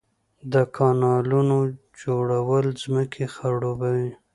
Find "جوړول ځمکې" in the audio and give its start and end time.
2.01-3.25